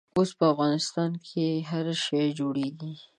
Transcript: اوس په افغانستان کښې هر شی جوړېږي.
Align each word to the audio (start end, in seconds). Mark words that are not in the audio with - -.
اوس 0.17 0.29
په 0.37 0.45
افغانستان 0.53 1.11
کښې 1.25 1.47
هر 1.69 1.85
شی 2.05 2.25
جوړېږي. 2.39 2.93